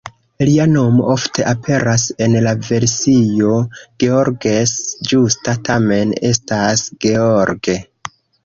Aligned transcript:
Lia 0.47 0.63
nomo 0.69 1.03
ofte 1.15 1.43
aperas 1.49 2.05
en 2.27 2.37
la 2.47 2.53
versio 2.69 3.53
"Georges"; 4.05 4.75
ĝusta 5.13 5.57
tamen 5.71 6.17
estas 6.33 6.91
"George". 7.07 7.79